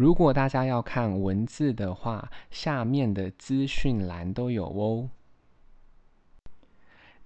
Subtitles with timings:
[0.00, 5.10] 如果大家要看文字的话，下面的资讯栏都有哦。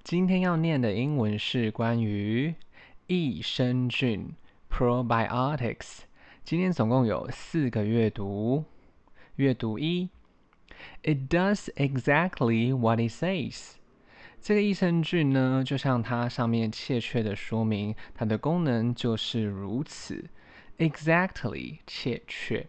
[0.03, 2.53] 今天要念的英文是关于
[3.07, 4.35] 益生菌
[4.69, 5.99] （probiotics）。
[6.43, 8.65] 今天总共有四个阅读。
[9.37, 10.09] 阅读一
[11.05, 13.75] ，It does exactly what it says。
[14.41, 20.25] 这个益生菌呢，就像它上面切确的说明，它的功能就是如此。
[20.78, 22.68] Exactly，切确。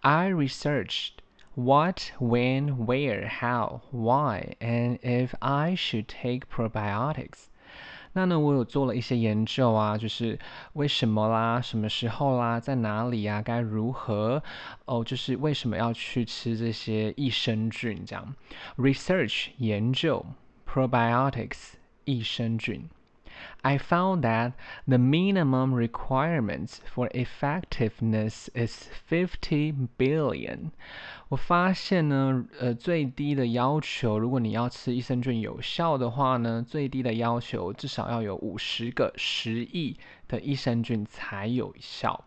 [0.00, 1.12] I researched
[1.54, 7.46] what, when, where, how, why, and if I should take probiotics。
[8.16, 10.38] 那呢，我有做了一些研究啊，就是
[10.74, 14.42] 为什么啦，什么时候啦，在哪里呀，该如何
[14.84, 18.34] 哦，就是为什么要去吃这些益生菌这样。
[18.76, 20.24] Research 研究，
[20.64, 21.72] probiotics
[22.04, 22.88] 益生菌。
[23.62, 24.52] I found that
[24.86, 30.70] the minimum requirements for effectiveness is fifty billion。
[31.28, 39.96] 我发现呢，呃，最低的要求，如果你要吃益生菌有效的话呢，最低的要求至少要有五十个十亿
[40.28, 42.24] 的益生菌才有效。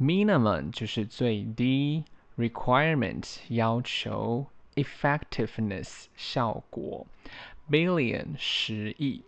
[0.00, 2.04] Minimum 就是最低，
[2.38, 4.46] requirement 要求，
[4.76, 7.06] effectiveness 效果，
[7.68, 9.22] billion 十亿。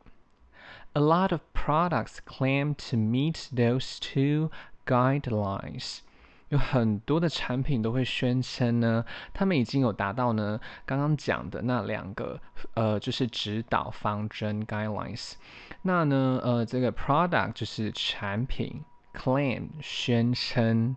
[0.94, 4.50] A lot of products claim to meet those two
[4.84, 6.00] guidelines。
[6.48, 12.40] 有很多的产品都会宣称呢，他们已经有达到呢刚刚讲的那两个
[12.74, 15.34] 呃，就是指导方针 guidelines。
[15.82, 20.96] 那呢呃，这个 product 就是产品，claim 宣称，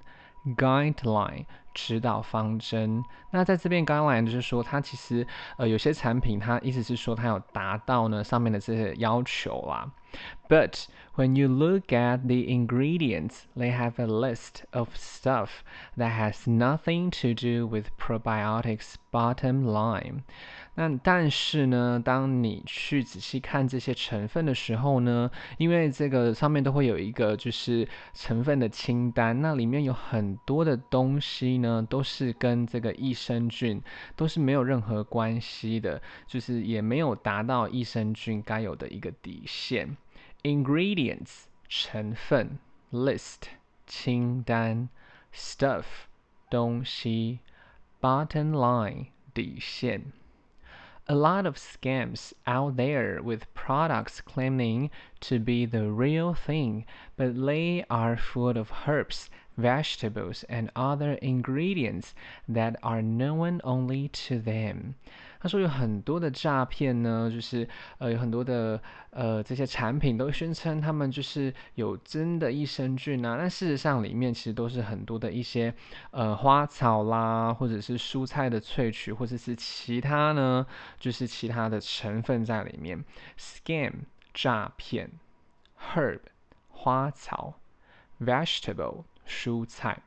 [0.58, 1.46] guideline。
[1.79, 3.05] 指导方针。
[3.31, 5.25] 那在这边刚刚来就是说，它其实
[5.57, 9.89] 呃有些产品，它意思是说它有达到呢上面的这些要求啦。
[10.49, 15.63] But when you look at the ingredients, they have a list of stuff
[15.97, 20.23] that has nothing to do with probiotics bottom line.
[20.77, 33.83] 那但是呢，当你去仔细看这些成分的时候呢，因为这个上面都会有一个就是成分的清单，那里面有很多的东西呢，都是跟这个益生菌
[34.17, 39.97] 都是没有任何关系的，就是也没有达到益生菌该有的一个底线。
[40.44, 42.60] Ingredients 成分，
[42.92, 43.50] list
[43.88, 44.90] 清单，
[45.34, 46.08] stuff
[46.50, 47.40] 东西，
[48.02, 50.14] bottom line 底线。
[51.08, 54.90] a lot of scams out there with products claiming
[55.20, 56.86] to be the real thing,
[57.18, 62.14] but they are full of herbs, vegetables, and other ingredients
[62.48, 64.96] that are known only to them.
[65.41, 67.69] 他说有很多的诈骗呢，就是
[67.99, 75.73] 呃有很多的呃这些产品都宣称他们就是有真的益生菌啊，但事实上里面其实都是很多的一些
[76.11, 80.67] 呃花草啦，或者是蔬菜的萃取，或者是其他呢，
[80.99, 83.05] 就是其他的成分在里面。
[83.39, 83.93] Scam
[84.35, 85.11] 诈骗
[85.95, 86.21] ，herb
[86.69, 87.55] 花草
[88.21, 90.03] ，vegetable 蔬菜。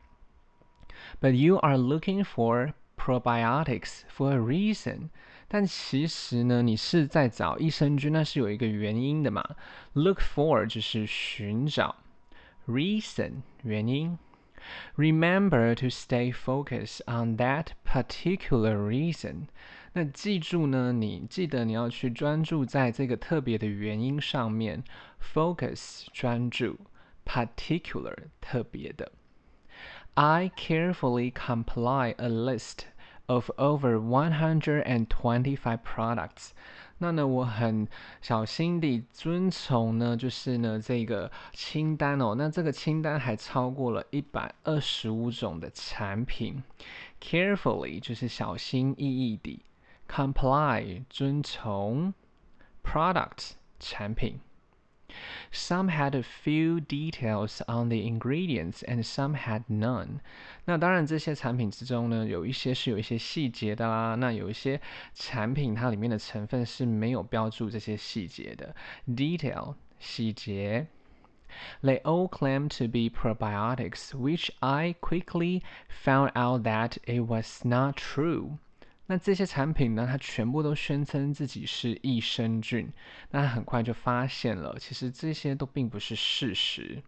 [1.19, 5.10] But you are looking for probiotics for a reason，
[5.48, 9.56] 但其实呢，你是在找益生菌，那是有一个原因的嘛。
[9.92, 11.96] Look for 就是寻找，
[12.66, 14.18] reason 原因。
[14.96, 19.46] Remember to stay focused on that particular reason。
[19.92, 24.82] 那记住呢，你记得你要去专注在这个特别的原因上面。
[25.22, 26.78] Focus 专注，
[27.24, 29.12] particular 特别的。
[30.14, 32.86] I carefully compile a list
[33.31, 36.49] of over 125 products。
[36.97, 37.87] 那呢，我很
[38.21, 42.35] 小心地遵从呢，就是呢这个清单哦。
[42.37, 46.61] 那这个清单还超过了一百二十五种的产品。
[47.19, 49.63] Carefully 就是小心翼翼地
[50.07, 52.13] ，comply 遵从
[52.83, 54.39] ，product 产品。
[55.50, 60.20] Some had a few details on the ingredients, and some had none.
[60.66, 64.14] 那当然，这些产品之中呢，有一些是有一些细节的啦。
[64.16, 64.80] 那有一些
[65.14, 68.74] 产品它里面的成分是没有标注这些细节的。
[69.08, 70.88] Detail 细节。
[71.82, 78.58] They all claim to be probiotics, which I quickly found out that it was not true.
[79.10, 82.92] 那这些产品呢，它全部都宣称自己是益生菌，
[83.30, 87.02] 那很快就发现了，其实这些都并不是事实。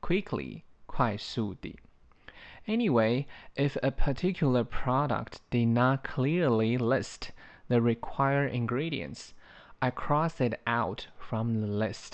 [0.00, 1.78] Quickly，快速地。
[2.66, 3.26] Anyway,
[3.56, 7.30] if a particular product did not clearly list
[7.66, 9.30] the required ingredients,
[9.80, 12.12] I cross it out from the list.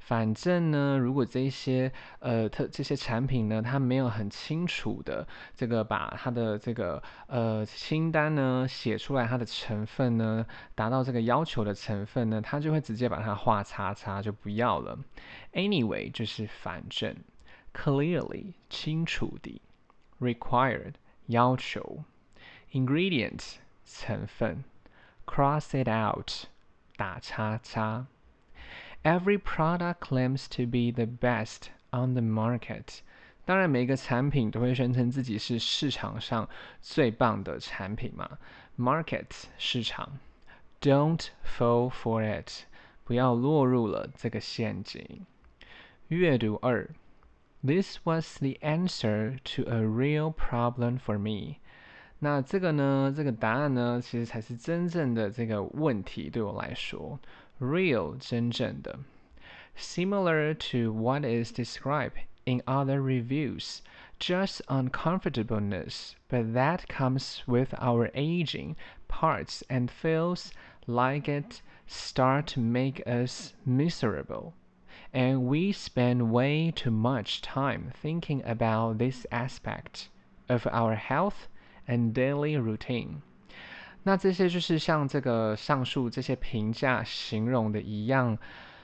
[0.00, 10.44] 反正呢，如果这些呃特这些产品呢，它没有很清楚的这个把它的这个呃清单呢写出来，它的成分呢
[10.74, 14.98] 达到这个要求的成分呢，它就会直接把它画叉叉就不要了。
[15.52, 17.16] Anyway，就是反正
[17.72, 19.60] ，clearly 清楚的
[20.20, 20.94] ，required
[21.26, 22.04] 要求
[22.72, 23.54] ，ingredient
[23.84, 24.64] 成分
[25.26, 26.46] ，cross it out
[26.96, 28.06] 打叉叉。
[29.03, 32.99] Every product claims to be the best on the market。
[33.45, 36.49] 当然，每个产品都会宣称自己是市场上
[36.81, 38.37] 最棒的产品嘛。
[38.77, 40.19] Market 市场，
[40.81, 42.65] Don't fall for it，
[43.05, 45.25] 不要落入了这个陷阱。
[46.09, 46.89] 阅读二，
[47.63, 51.55] This was the answer to a real problem for me。
[52.19, 57.19] 那这个呢，这个答案呢，其实才是真正的这个问题对我来说。
[57.61, 58.99] real 真正的，
[59.75, 63.81] similar to what is described in other reviews,
[64.19, 68.75] just uncomfortableness, but that comes with our aging
[69.07, 70.51] parts and feels
[70.87, 74.53] like it start to make us miserable.
[75.13, 80.09] And we spend way too much time thinking about this aspect
[80.49, 81.47] of our health
[81.87, 83.21] and daily routine.
[84.04, 88.36] 那这些就是像这个上述这些评价形容的一样，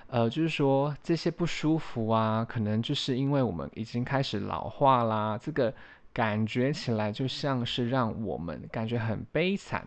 [0.07, 5.75] 呃，就是说这些不舒服啊，可能就是因为我们已经开始老化啦，这个
[6.13, 9.87] 感觉起来就像是让我们感觉很悲惨。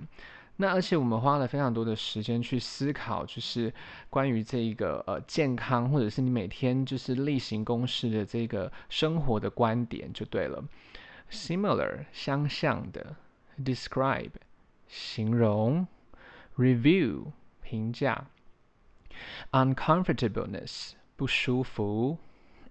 [0.57, 3.73] 那而且我们花了非常多的时间去思考，就是
[4.11, 10.63] 关于这一个呃健康，或者是你每天就是例行公事的这个生活的观点就对了。
[11.31, 13.15] Similar 相像的
[13.63, 14.31] ，describe。
[14.90, 15.88] 形容，
[16.56, 17.32] review
[17.62, 18.26] 评价，
[19.52, 22.18] uncomfortableness 不舒服，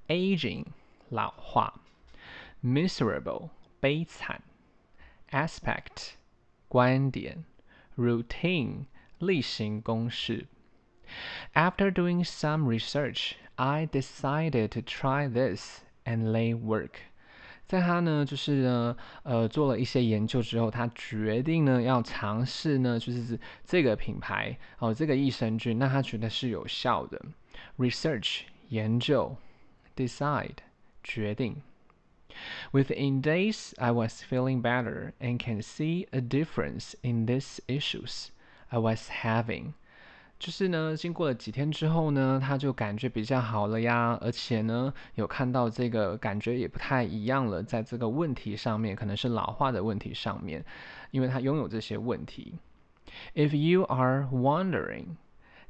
[0.07, 0.65] aging
[1.09, 1.81] 老化，
[2.63, 3.49] miserable
[3.79, 4.41] 悲惨，
[5.31, 6.13] aspect
[6.67, 7.45] 观点，
[7.95, 8.85] routine
[9.19, 10.47] 例行公事。
[11.53, 17.01] After doing some research, I decided to try this and lay work.
[17.69, 27.19] 在他呢，就是呢，呃，做了一些研究之后，他决定呢要尝试呢，就是这个品牌哦，这个益生菌，那他觉得是有效的。
[27.77, 29.37] Research 研究，
[29.95, 30.57] decide
[31.03, 31.61] 决定。
[32.73, 38.27] Within days, I was feeling better and can see a difference in these issues
[38.67, 39.73] I was having.
[40.40, 50.64] 就是呢，经过了几天之后呢，他就感觉比较好了呀，而且呢，有看到这个感觉也不太一样了，在这个问题上面，可能是老化的问题上面，
[51.10, 52.54] 因为他拥有这些问题。
[53.34, 55.16] If you are wondering,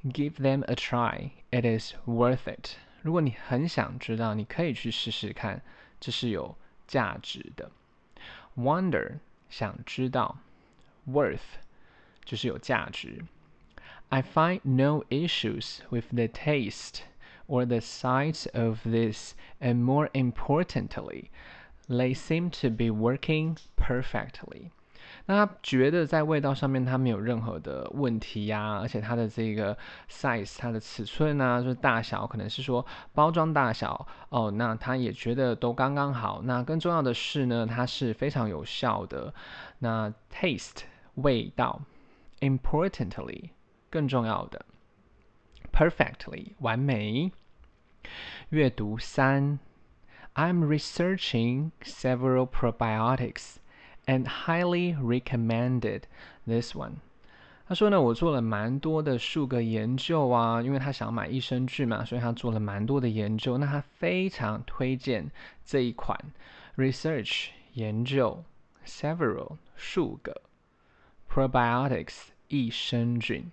[0.05, 1.31] give them a try.
[1.51, 2.77] It is worth it.
[3.03, 5.63] 如果你很想知道，你可以去试试看，
[5.99, 6.57] 这是有
[6.87, 7.73] 价值的。
[8.57, 9.15] Wonder
[9.49, 10.39] 想知道
[11.09, 11.59] ，worth
[12.25, 13.25] 就是有价值。
[14.10, 17.04] I find no issues with the taste
[17.48, 21.30] or the size of this, and more importantly,
[21.90, 24.72] they seem to be working perfectly.
[25.28, 29.76] 那他觉得在味道上面他没有任何的问题呀，而且它的这个
[30.10, 36.42] size，它的尺寸啊，就是大小，可能是说包装大小哦，那他也觉得都刚刚好。
[36.44, 39.34] 那更重要的是呢，它是非常有效的。
[39.80, 40.84] 那 taste
[41.16, 41.82] 味道，
[42.40, 43.50] importantly。
[43.91, 44.65] 更重要的
[45.73, 47.33] ，perfectly 完美。
[48.49, 49.59] 阅读三
[50.35, 53.57] ，I'm researching several probiotics
[54.07, 56.05] and highly recommended
[56.47, 56.95] this one。
[57.67, 63.59] 他说呢，我做了蛮多的数个研究啊，因为他想买益生菌嘛，所以他做了蛮多的研究。
[63.59, 65.31] 那他非常推荐
[65.65, 66.19] 这一款
[66.77, 68.43] research 研究
[68.85, 70.43] several 数个
[71.29, 73.51] probiotics 益生菌。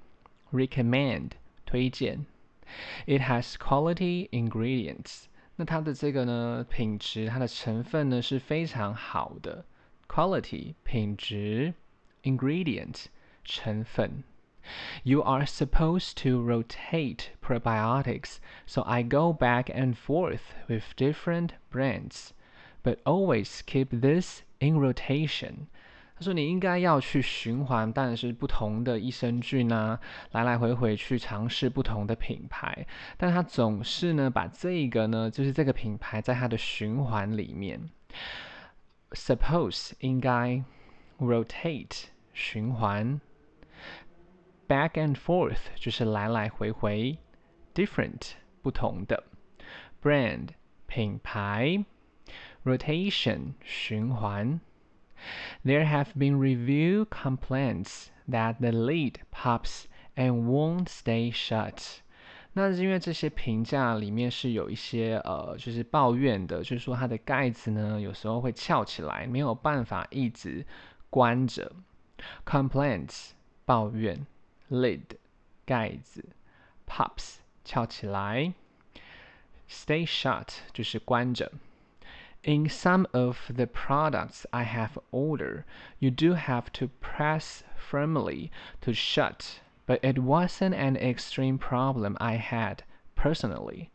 [0.53, 1.33] recommend
[1.67, 2.27] 推荐，
[3.07, 5.25] it has quality ingredients。
[5.57, 9.65] 那它的这个呢品质，它的成分呢是非常好的，
[10.09, 11.75] quality 品质，
[12.23, 13.07] ingredient
[13.45, 14.25] 成分。
[15.03, 22.31] You are supposed to rotate probiotics, so I go back and forth with different brands,
[22.85, 25.67] but always keep this in rotation.
[26.20, 30.00] 他说：“你应该要去循环，当然是不同的益生菌啊，
[30.32, 32.88] 来来回回去尝试不同的品牌。
[33.18, 37.92] 但他总是呢，把这个呢，就是这个品牌在他的循环里面。
[39.12, 40.64] Suppose 应该
[41.20, 43.22] rotate 循环
[44.68, 47.20] ，back and forth 就是来来回回
[47.76, 48.32] ，different
[48.64, 49.24] 不同的。
[50.02, 50.48] brand
[50.88, 51.86] 品牌
[52.66, 54.60] ，rotation 循环。
[55.64, 62.00] There have been review complaints that the lid pops and won't stay shut。
[62.54, 70.66] 那是因为这些评价里面是有一些呃，就是抱怨的，就是说它的盖子呢，有时候会翘起来，没有办法一直
[71.10, 71.72] 关着。
[72.46, 73.30] Complaints
[73.64, 74.26] 抱怨
[74.72, 75.04] ，lid
[75.66, 76.26] 盖子
[76.88, 78.54] ，pops 翘起来
[79.70, 81.52] ，stay shut 就是关着。
[82.47, 85.63] In some of the products I have ordered,
[86.01, 88.51] you do have to press firmly
[88.81, 92.79] to shut, but it wasn't an extreme problem I had
[93.15, 93.91] personally.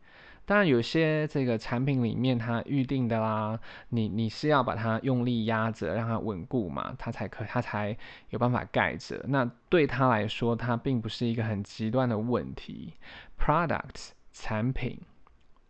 [0.46, 7.94] 当然，有些这个产品里面它预定的啦，你你是要把它用力压着，让它稳固嘛，它才可它才
[8.30, 9.22] 有办法盖着。
[9.28, 12.94] 那对他来说，它并不是一个很极端的问题。
[13.38, 15.02] Products 产品，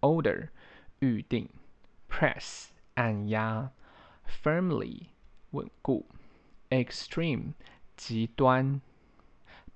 [0.00, 0.50] order
[1.00, 1.48] 预定，
[2.08, 3.70] press 按压，
[4.26, 5.06] firmly
[5.50, 6.06] 稳固，
[6.70, 7.54] extreme
[7.96, 8.80] 极端，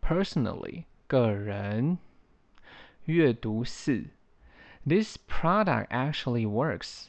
[0.01, 1.99] personally 个人。
[3.05, 4.05] 阅读四，
[4.87, 7.07] This product actually works。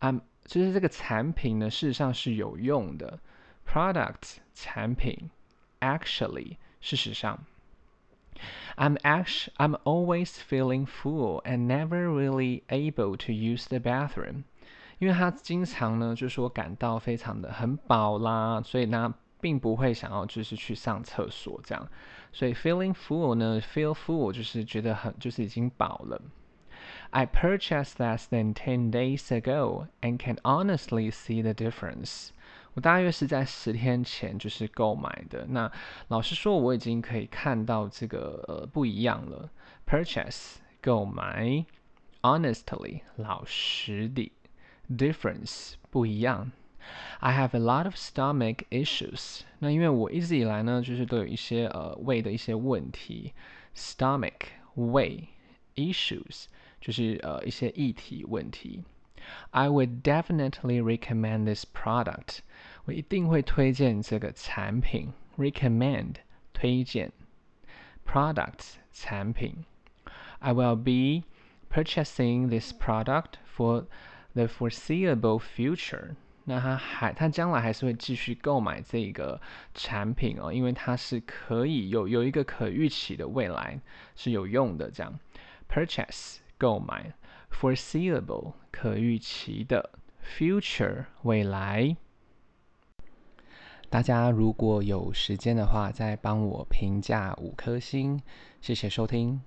[0.00, 3.20] 嗯，就是这个产品呢，事实上是有用的。
[3.66, 5.30] Product 产品，
[5.80, 7.44] actually 事实上。
[8.76, 14.44] I'm actually I'm always feeling full and never really able to use the bathroom.
[14.99, 21.87] 因为他经常呢，就说感到非常的很饱啦，所以呢，并不会想要就是去上厕所这样。
[22.31, 26.21] 所以 feeling full 呢，feel full 就是觉得很就是已经饱了。
[27.11, 32.29] I purchased less than ten days ago and can honestly see the difference。
[32.73, 35.45] 我大约是在十天前就是购买的。
[35.49, 35.71] 那
[36.09, 39.49] 老实说，我已经可以看到这个呃不一样了。
[39.87, 41.65] Purchase 购买
[42.21, 44.31] ，honestly 老实的。
[44.88, 46.52] difference 不一样。
[47.20, 49.42] I have a lot of stomach issues。
[49.60, 53.32] 那因为我一直以来呢，就是都有一些呃胃的一些问题。
[53.74, 55.28] Stomach 胃，
[55.76, 56.46] issues
[56.80, 58.82] 就是呃一些议题问题。
[59.50, 62.38] I would definitely recommend this product。
[62.84, 65.12] 我一定会推荐这个产品。
[65.38, 66.16] Recommend
[66.52, 67.12] 推荐，
[68.04, 69.64] product 产品。
[70.40, 71.24] I will be
[71.70, 73.86] purchasing this product for
[74.37, 76.15] the foreseeable future，
[76.45, 79.41] 那他还他将来还是会继续购买这个
[79.73, 83.81] 产品哦，因为它是可以有有一个可预期的未来
[84.15, 84.91] 是有用的。
[84.91, 85.19] 这样
[85.67, 87.11] ，purchase 购买
[87.51, 89.89] ，foreseeable 可预期的
[90.23, 91.97] ，future 未来。
[93.89, 98.21] 大家如果有时间的话，再帮我评价五颗星，
[98.61, 99.41] 谢谢收听。